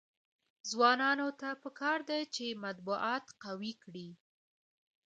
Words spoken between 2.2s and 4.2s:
چې، مطبوعات قوي کړي.